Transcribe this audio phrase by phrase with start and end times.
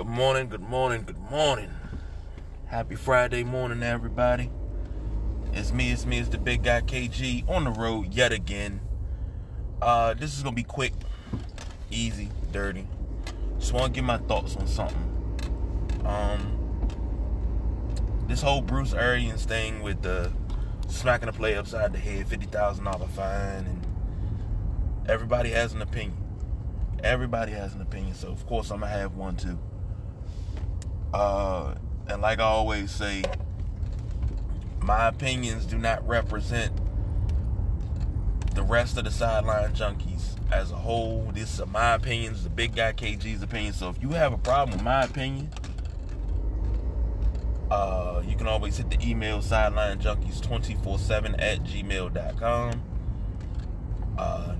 [0.00, 1.68] Good morning, good morning, good morning.
[2.68, 4.50] Happy Friday morning, everybody.
[5.52, 8.80] It's me, it's me, it's the big guy KG on the road yet again.
[9.82, 10.94] Uh, this is gonna be quick,
[11.90, 12.86] easy, dirty.
[13.58, 15.36] Just want to get my thoughts on something.
[16.06, 16.56] Um,
[18.26, 20.32] this whole Bruce Arians thing with the
[20.88, 23.86] smacking the play upside the head, fifty thousand dollar fine, and
[25.06, 26.16] everybody has an opinion.
[27.04, 29.58] Everybody has an opinion, so of course I'm gonna have one too.
[31.12, 31.74] Uh,
[32.08, 33.24] and like I always say,
[34.80, 36.72] my opinions do not represent
[38.54, 41.30] the rest of the sideline junkies as a whole.
[41.32, 43.72] This are my opinions, the big guy KG's opinion.
[43.72, 45.50] So if you have a problem with my opinion,
[47.70, 52.82] uh, you can always hit the email sideline junkies 24-7 at gmail.com.
[54.18, 54.54] Uh,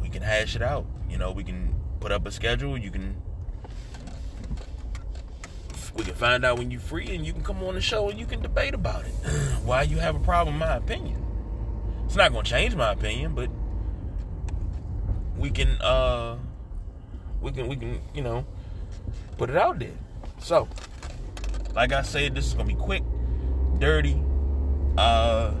[0.00, 0.86] we can hash it out.
[1.08, 2.76] You know, we can put up a schedule.
[2.76, 3.16] You can
[5.94, 8.18] we can find out when you're free and you can come on the show and
[8.18, 9.10] you can debate about it.
[9.64, 11.22] Why you have a problem my opinion.
[12.06, 13.50] It's not gonna change my opinion, but
[15.36, 16.38] we can uh
[17.40, 18.46] we can we can, you know,
[19.36, 19.96] put it out there.
[20.38, 20.68] So,
[21.74, 23.02] like I said, this is gonna be quick,
[23.78, 24.22] dirty.
[24.96, 25.52] Uh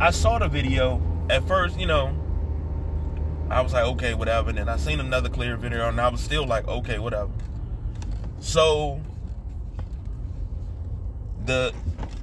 [0.00, 1.00] I saw the video.
[1.30, 2.16] At first, you know,
[3.48, 4.48] I was like, okay, whatever.
[4.48, 7.30] And then I seen another clear video and I was still like, okay, whatever.
[8.42, 9.00] So
[11.46, 11.72] the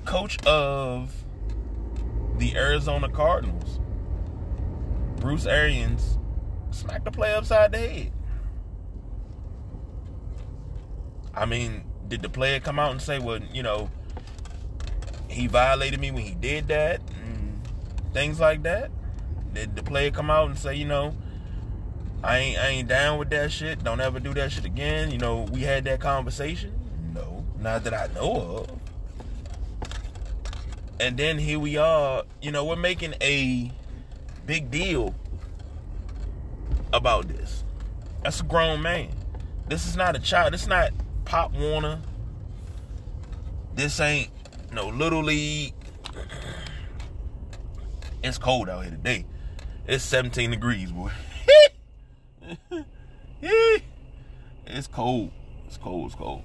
[0.05, 1.23] coach of
[2.37, 3.79] the Arizona Cardinals,
[5.15, 6.19] Bruce Arians,
[6.71, 8.11] smacked the play upside the head.
[11.33, 13.89] I mean, did the player come out and say, well, you know,
[15.29, 17.61] he violated me when he did that and
[18.13, 18.91] things like that?
[19.53, 21.15] Did the player come out and say, you know,
[22.23, 23.83] I ain't I ain't down with that shit.
[23.83, 25.11] Don't ever do that shit again.
[25.11, 26.73] You know, we had that conversation.
[27.13, 28.79] No, not that I know of.
[30.99, 33.71] And then here we are, you know, we're making a
[34.45, 35.15] big deal
[36.91, 37.63] about this.
[38.23, 39.09] That's a grown man.
[39.69, 40.53] This is not a child.
[40.53, 40.91] This is not
[41.23, 42.01] Pop Warner.
[43.75, 44.29] This ain't
[44.73, 45.73] no little league.
[48.21, 49.25] It's cold out here today.
[49.87, 51.11] It's 17 degrees, boy.
[53.43, 53.79] Eh.
[54.67, 55.31] it's cold.
[55.67, 56.07] It's cold.
[56.07, 56.43] It's cold.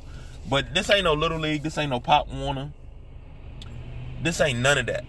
[0.49, 1.63] But this ain't no little league.
[1.63, 2.73] This ain't no Pop Warner.
[4.23, 5.05] This ain't none of that.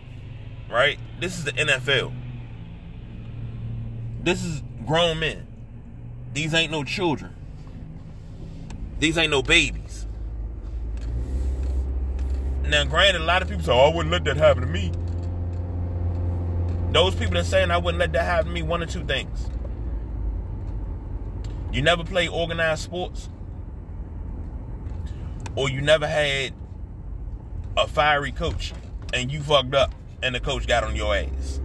[0.70, 1.00] Right?
[1.20, 2.14] This is the NFL.
[4.24, 5.46] This is grown men.
[6.34, 7.36] These ain't no children.
[9.00, 10.08] These ain't no babies.
[12.64, 14.92] Now, granted, a lot of people say, oh, I wouldn't let that happen to me.
[16.92, 19.50] Those people that saying I wouldn't let that happen to me, one or two things.
[21.76, 23.28] You never played organized sports?
[25.58, 26.54] Or you never had
[27.76, 28.72] a fiery coach
[29.14, 29.94] and you fucked up
[30.24, 31.60] and the coach got on your ass?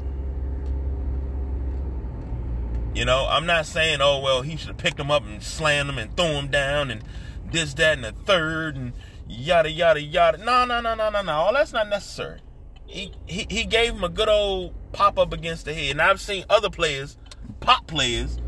[2.92, 5.90] You know, I'm not saying, oh, well, he should have picked him up and slammed
[5.90, 7.04] him and threw him down and
[7.52, 8.92] this, that, and the third and
[9.28, 10.38] yada, yada, yada.
[10.38, 11.32] No, no, no, no, no, no.
[11.32, 12.40] All that's not necessary.
[12.84, 15.92] He, he, he gave him a good old pop up against the head.
[15.92, 17.16] And I've seen other players,
[17.60, 18.38] pop players,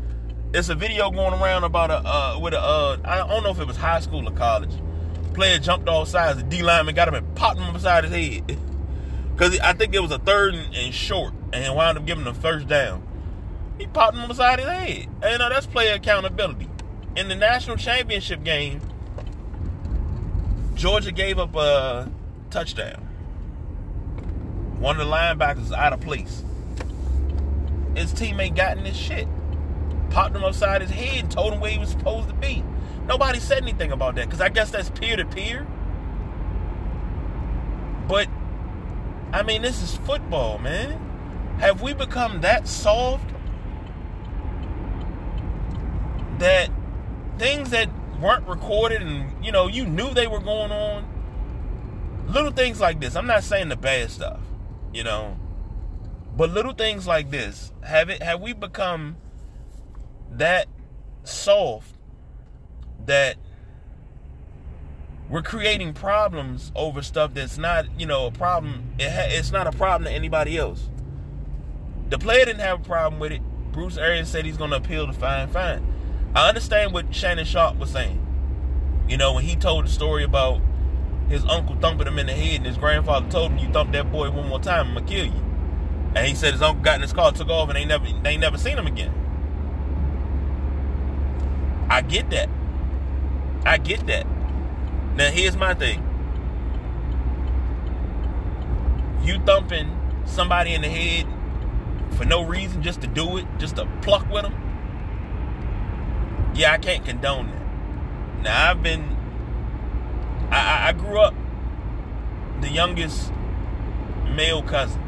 [0.53, 3.59] it's a video going around about a uh, with a uh, I don't know if
[3.59, 4.71] it was high school or college.
[5.33, 6.37] Player jumped off sides.
[6.37, 8.57] The D lineman got him and popped him beside his head.
[9.37, 12.39] Cause I think it was a third and, short, and wound up giving him the
[12.39, 13.01] first down.
[13.79, 15.07] He popped him beside his head.
[15.23, 16.69] And you know, that's player accountability.
[17.15, 18.79] In the national championship game,
[20.75, 22.11] Georgia gave up a
[22.51, 23.01] touchdown.
[24.79, 26.43] One of the linebackers out of place.
[27.95, 29.27] His teammate got in his shit
[30.13, 32.63] popped him upside his head and told him where he was supposed to be.
[33.07, 35.67] Nobody said anything about that because I guess that's peer to peer.
[38.07, 38.27] But,
[39.31, 41.57] I mean, this is football, man.
[41.59, 43.27] Have we become that soft
[46.37, 46.69] that
[47.37, 47.89] things that
[48.21, 51.09] weren't recorded and, you know, you knew they were going on?
[52.27, 53.15] Little things like this.
[53.15, 54.39] I'm not saying the bad stuff,
[54.93, 55.37] you know.
[56.35, 59.17] But little things like this, have it have we become
[60.37, 60.67] that
[61.23, 61.93] soft
[63.05, 63.37] that
[65.29, 68.93] we're creating problems over stuff that's not, you know, a problem.
[68.99, 70.89] It ha- it's not a problem to anybody else.
[72.09, 73.41] The player didn't have a problem with it.
[73.71, 75.85] Bruce Arians said he's going to appeal the fine, fine.
[76.35, 78.19] I understand what Shannon Sharpe was saying.
[79.07, 80.61] You know, when he told the story about
[81.29, 84.11] his uncle thumping him in the head and his grandfather told him, you thump that
[84.11, 85.43] boy one more time, I'm going to kill you.
[86.15, 88.37] And he said his uncle got in his car, took off, and they never, they
[88.37, 89.22] never seen him again.
[91.93, 92.49] I get that.
[93.67, 94.25] I get that.
[95.15, 96.01] Now here's my thing.
[99.21, 99.95] You thumping
[100.25, 101.27] somebody in the head
[102.17, 104.55] for no reason, just to do it, just to pluck with them.
[106.55, 108.41] Yeah, I can't condone that.
[108.41, 109.15] Now I've been,
[110.49, 111.35] I, I grew up
[112.61, 113.31] the youngest
[114.31, 114.99] male cousin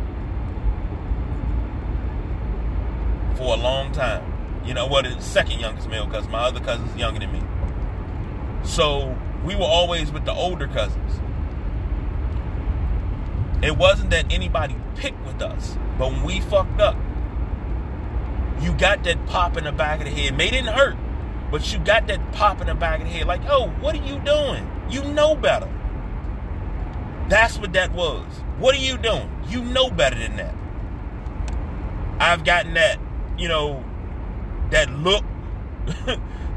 [3.35, 4.34] for a long time.
[4.65, 6.31] You know, what well, the second youngest male cousin.
[6.31, 7.41] My other cousin's younger than me.
[8.63, 9.15] So
[9.45, 11.19] we were always with the older cousins.
[13.63, 16.97] It wasn't that anybody picked with us, but when we fucked up,
[18.61, 20.35] you got that pop in the back of the head.
[20.35, 20.95] May didn't hurt,
[21.51, 23.27] but you got that pop in the back of the head.
[23.27, 24.69] Like, oh, what are you doing?
[24.89, 25.69] You know better.
[27.29, 28.25] That's what that was.
[28.57, 29.29] What are you doing?
[29.47, 30.55] You know better than that.
[32.19, 32.99] I've gotten that,
[33.37, 33.83] you know,
[34.71, 35.23] that look.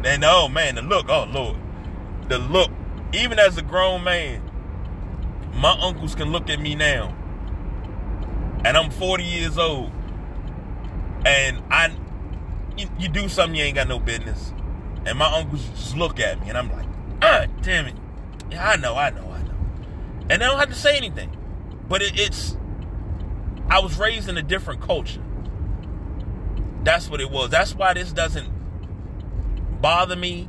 [0.05, 1.57] and oh man, the look, oh Lord.
[2.29, 2.71] The look.
[3.13, 4.43] Even as a grown man,
[5.55, 7.15] my uncles can look at me now.
[8.65, 9.91] And I'm 40 years old.
[11.25, 11.97] And I
[12.77, 14.53] you, you do something you ain't got no business.
[15.05, 16.87] And my uncles just look at me and I'm like,
[17.23, 17.95] ah, damn it.
[18.51, 19.55] Yeah, I know, I know, I know.
[20.31, 21.37] And they don't have to say anything.
[21.89, 22.57] But it, it's
[23.71, 25.23] I was raised in a different culture.
[26.85, 27.51] That's what it was.
[27.51, 28.49] That's why this doesn't
[29.81, 30.49] bother me.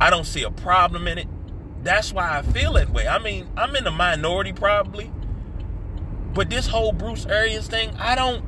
[0.00, 1.28] I don't see a problem in it.
[1.82, 3.06] That's why I feel that way.
[3.06, 5.10] I mean, I'm in the minority probably.
[6.34, 8.44] But this whole Bruce Arians thing, I don't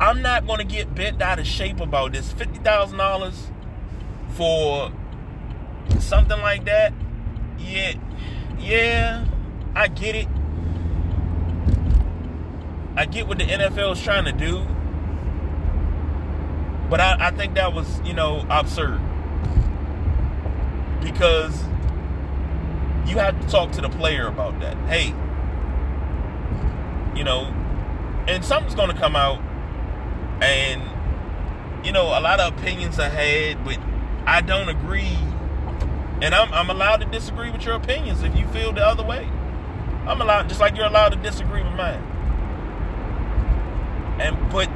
[0.00, 2.32] I'm not going to get bent out of shape about this.
[2.32, 3.34] $50,000
[4.30, 4.92] for
[6.00, 6.92] something like that.
[7.58, 7.94] Yeah.
[8.58, 9.26] Yeah,
[9.74, 10.28] I get it.
[12.96, 14.64] I get what the NFL is trying to do,
[16.88, 19.00] but I, I think that was, you know, absurd.
[21.02, 21.60] Because
[23.06, 24.76] you have to talk to the player about that.
[24.88, 25.08] Hey,
[27.16, 27.46] you know,
[28.28, 29.40] and something's going to come out,
[30.40, 30.82] and,
[31.84, 33.78] you know, a lot of opinions are had, but
[34.24, 35.18] I don't agree.
[36.22, 39.28] And I'm, I'm allowed to disagree with your opinions if you feel the other way.
[40.06, 42.02] I'm allowed, just like you're allowed to disagree with mine.
[44.18, 44.68] And but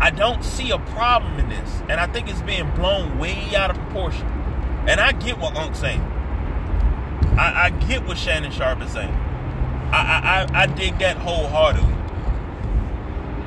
[0.00, 3.70] I don't see a problem in this, and I think it's being blown way out
[3.70, 4.26] of proportion.
[4.86, 6.00] And I get what Unk's saying.
[7.38, 9.12] I, I get what Shannon Sharpe is saying.
[9.92, 11.92] I I, I dig that wholeheartedly,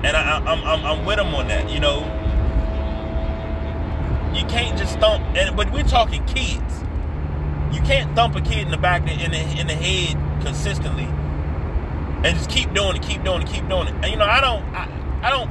[0.04, 1.70] and I, I'm, I'm I'm with him on that.
[1.72, 2.00] You know,
[4.34, 5.24] you can't just thump.
[5.36, 6.84] And but we're talking kids.
[7.72, 11.08] You can't thump a kid in the back in the in the head consistently
[12.24, 13.94] and just keep doing it, keep doing it, keep doing it.
[13.96, 14.88] And you know, I don't, I,
[15.24, 15.50] I don't,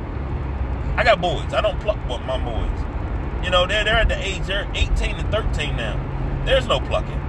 [0.99, 1.53] I got boys.
[1.53, 3.45] I don't pluck with my boys.
[3.45, 6.43] You know, they're they're at the age they're 18 and 13 now.
[6.45, 7.21] There's no plucking.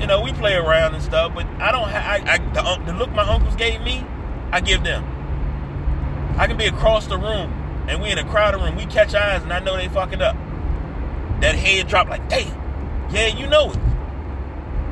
[0.00, 2.98] You know, we play around and stuff, but I don't have I, I the, the
[2.98, 4.04] look my uncles gave me,
[4.52, 5.04] I give them.
[6.38, 7.52] I can be across the room
[7.88, 10.36] and we in a crowded room, we catch eyes and I know they fucking up.
[11.40, 12.54] That head drop like, damn.
[13.10, 13.78] Yeah, you know it.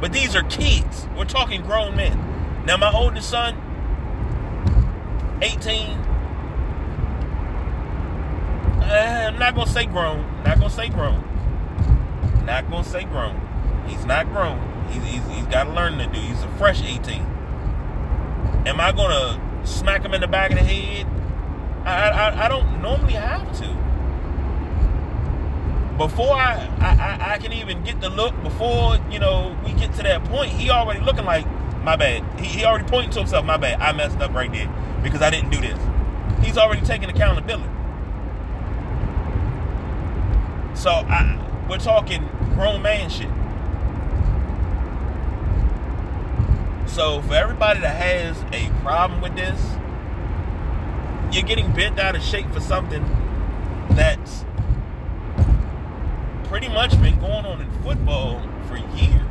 [0.00, 1.07] But these are kids.
[1.17, 2.34] We're talking grown men.
[2.66, 3.54] Now, my oldest son,
[5.42, 5.90] 18,
[8.80, 10.25] uh, I'm not to say grown.
[10.44, 11.23] Not to say grown.
[12.47, 13.38] Not to say grown.
[13.87, 14.87] He's not grown.
[14.90, 16.18] He's, he's, he's got to learn to do.
[16.18, 17.21] He's a fresh 18.
[18.66, 21.06] Am I to smack him in the back of the head?
[21.85, 23.85] I, I, I don't normally have to.
[25.99, 30.02] Before I, I, I can even get the look, before, you know, we get to
[30.02, 31.47] that point, he already looking like
[31.85, 32.41] my bad.
[32.41, 33.81] He, he already pointed to himself, my bad.
[33.81, 34.73] I messed up right there
[35.03, 35.79] because I didn't do this.
[36.43, 37.69] He's already taking accountability.
[40.75, 43.29] So I, we're talking grown man shit.
[46.88, 49.61] So for everybody that has a problem with this,
[51.33, 53.05] you're getting bent out of shape for something
[53.91, 54.45] that's
[56.45, 59.24] pretty much been going on in football for years.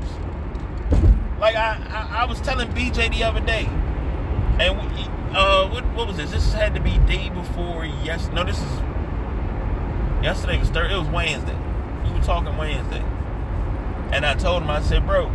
[1.44, 3.66] Like I, I, I was telling BJ the other day,
[4.62, 5.04] and we,
[5.38, 6.32] uh, what, what was this?
[6.32, 8.30] This had to be day before yes.
[8.30, 8.72] No, this is
[10.24, 10.96] yesterday was Thursday.
[10.96, 11.58] It was Wednesday.
[12.06, 13.04] We were talking Wednesday,
[14.14, 15.28] and I told him I said, bro,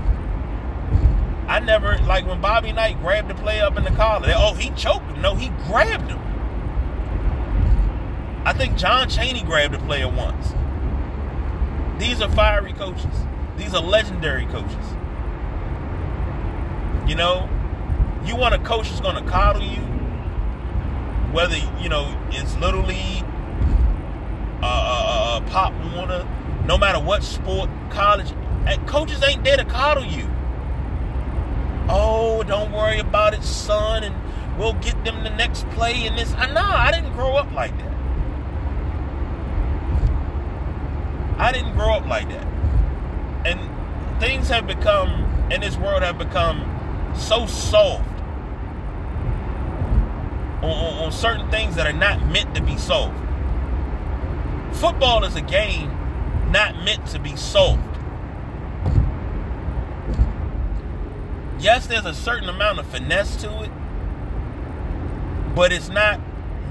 [1.46, 4.32] I never like when Bobby Knight grabbed the play up in the collar.
[4.34, 5.20] Oh, he choked him.
[5.20, 6.20] No, he grabbed him.
[8.46, 10.54] I think John Chaney grabbed the player once.
[12.00, 13.26] These are fiery coaches.
[13.58, 14.97] These are legendary coaches.
[17.08, 17.48] You know,
[18.26, 19.80] you want a coach that's going to coddle you,
[21.32, 23.24] whether, you know, it's little league,
[24.62, 26.28] uh, uh, uh, uh Pop Warner,
[26.66, 28.30] no matter what sport, college,
[28.66, 30.28] eh, coaches ain't there to coddle you.
[31.88, 34.14] Oh, don't worry about it, son, and
[34.58, 36.34] we'll get them the next play in this.
[36.34, 37.92] I know I didn't grow up like that.
[41.38, 42.46] I didn't grow up like that.
[43.46, 46.77] And things have become in this world have become
[47.14, 48.08] so soft
[50.62, 53.16] on, on, on certain things that are not meant to be solved.
[54.72, 55.90] Football is a game
[56.50, 57.82] not meant to be solved.
[61.60, 63.70] Yes, there's a certain amount of finesse to it,
[65.54, 66.20] but it's not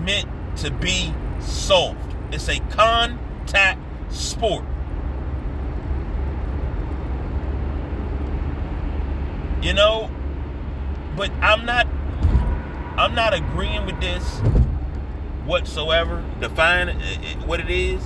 [0.02, 2.16] meant to be solved.
[2.32, 3.82] It's a contact
[4.14, 4.64] sport.
[9.62, 10.10] You know,
[11.18, 11.88] but I'm not
[12.98, 14.40] I'm not agreeing with this
[15.46, 16.24] whatsoever.
[16.40, 16.90] Define
[17.46, 18.02] what it is.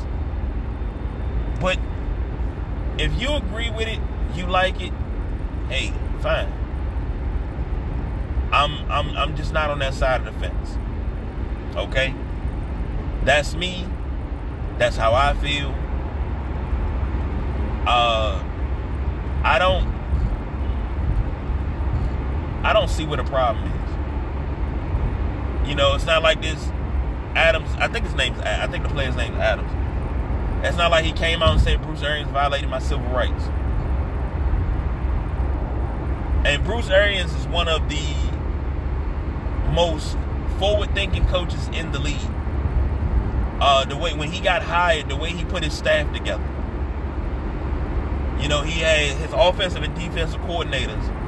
[1.60, 1.78] But
[2.98, 4.00] if you agree with it,
[4.34, 4.94] you like it,
[5.68, 6.52] hey, fine.
[8.52, 10.78] I'm I'm I'm just not on that side of the fence.
[11.76, 12.16] Okay?
[13.24, 13.88] That's me.
[14.78, 15.76] That's how I feel.
[17.86, 18.44] Uh
[19.44, 20.01] I don't
[22.64, 25.70] I don't see what the problem is.
[25.70, 26.70] You know, it's not like this
[27.36, 27.70] Adams.
[27.78, 28.40] I think his name's.
[28.40, 29.72] I think the player's name's Adams.
[30.66, 33.46] It's not like he came out and said Bruce Arians violated my civil rights.
[36.46, 38.02] And Bruce Arians is one of the
[39.72, 40.18] most
[40.60, 42.18] forward-thinking coaches in the league.
[43.60, 46.44] Uh, the way when he got hired, the way he put his staff together.
[48.40, 51.21] You know, he had his offensive and defensive coordinators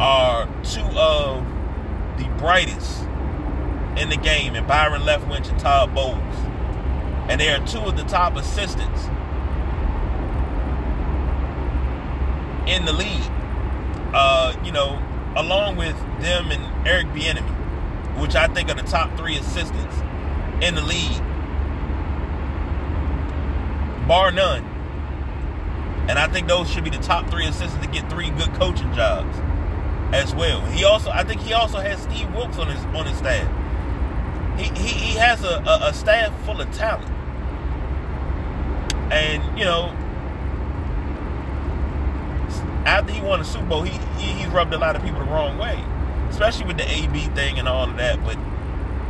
[0.00, 1.44] are two of
[2.16, 3.02] the brightest
[3.98, 6.16] in the game, and Byron Leftwich and Todd Bowles.
[7.28, 9.04] And they are two of the top assistants
[12.66, 13.30] in the league.
[14.14, 14.98] Uh, you know,
[15.36, 19.96] along with them and Eric Bieniemy, which I think are the top three assistants
[20.62, 21.18] in the league,
[24.08, 24.64] bar none.
[26.08, 28.92] And I think those should be the top three assistants to get three good coaching
[28.94, 29.36] jobs
[30.12, 30.60] as well.
[30.66, 33.48] He also, I think, he also has Steve Wilks on his on his staff
[34.60, 37.10] he, he, he has a, a, a staff full of talent.
[39.12, 39.86] And, you know,
[42.86, 45.26] after he won the Super Bowl, he, he, he rubbed a lot of people the
[45.26, 45.82] wrong way,
[46.28, 48.22] especially with the AB thing and all of that.
[48.24, 48.38] But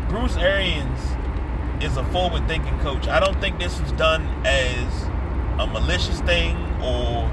[0.08, 1.00] Bruce Arians
[1.82, 3.08] is a forward thinking coach.
[3.08, 5.02] I don't think this was done as
[5.58, 7.30] a malicious thing or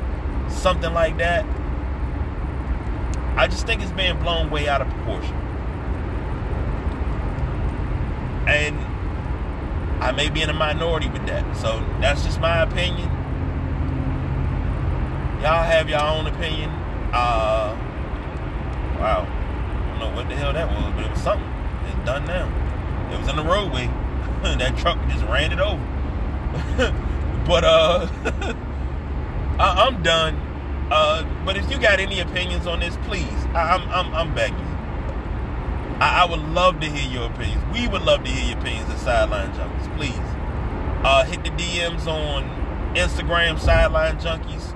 [0.50, 1.46] something like that.
[3.38, 5.36] I just think it's being blown way out of proportion.
[8.48, 8.78] And
[10.04, 11.56] I may be in a minority with that.
[11.56, 13.10] So that's just my opinion.
[15.42, 16.72] Y'all have your own opinion.
[17.14, 17.78] Uh,
[19.00, 19.28] wow.
[19.28, 21.48] I don't know what the hell that was, but it was something.
[21.86, 22.48] It's done now.
[23.14, 23.86] It was in the roadway.
[24.42, 25.84] that truck just ran it over.
[27.48, 28.08] but uh
[29.60, 30.36] I, am done.
[30.90, 34.58] Uh, but if you got any opinions on this, please, I, I'm I'm I'm begging.
[36.00, 37.64] I, I, would love to hear your opinions.
[37.74, 39.98] We would love to hear your opinions at Sideline Junkies.
[39.98, 40.38] Please
[41.04, 42.44] uh, hit the DMs on
[42.96, 44.74] Instagram, Sideline Junkies,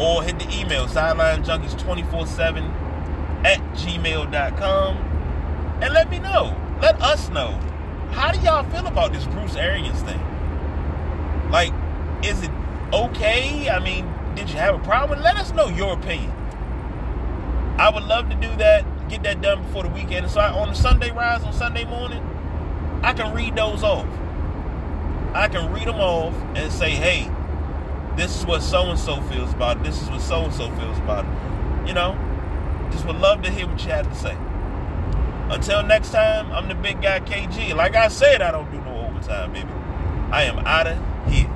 [0.00, 2.64] or hit the email, Sideline Junkies 24 7
[3.44, 4.96] at gmail.com,
[5.80, 6.56] and let me know.
[6.80, 7.52] Let us know.
[8.10, 10.20] How do y'all feel about this Bruce Arians thing?
[11.50, 11.72] Like,
[12.24, 12.50] is it
[12.92, 13.70] okay?
[13.70, 15.22] I mean, did you have a problem?
[15.22, 16.30] Let us know your opinion.
[17.78, 20.30] I would love to do that get that done before the weekend.
[20.30, 22.22] So I, on the Sunday rise on Sunday morning,
[23.02, 24.06] I can read those off.
[25.34, 27.30] I can read them off and say, hey,
[28.16, 29.84] this is what so and so feels about it.
[29.84, 31.88] This is what so and so feels about it.
[31.88, 32.16] You know,
[32.90, 34.36] just would love to hear what you have to say.
[35.50, 37.74] Until next time, I'm the big guy KG.
[37.74, 39.68] Like I said, I don't do no overtime, baby.
[40.30, 40.96] I am out of
[41.30, 41.50] here.